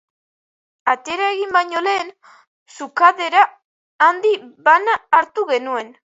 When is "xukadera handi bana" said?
2.79-4.99